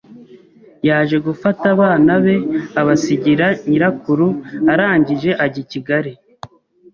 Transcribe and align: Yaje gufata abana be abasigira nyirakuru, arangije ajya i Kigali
Yaje 0.87 1.17
gufata 1.27 1.65
abana 1.75 2.11
be 2.23 2.35
abasigira 2.79 3.47
nyirakuru, 3.67 4.27
arangije 4.71 5.29
ajya 5.43 5.59
i 5.63 5.67
Kigali 5.71 6.11